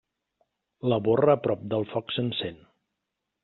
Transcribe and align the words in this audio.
La 0.93 0.97
borra 1.09 1.35
a 1.37 1.41
prop 1.45 1.67
del 1.75 1.87
foc 1.95 2.17
s'encén. 2.17 2.61